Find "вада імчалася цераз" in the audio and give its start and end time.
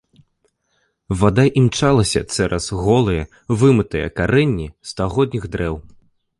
1.19-2.71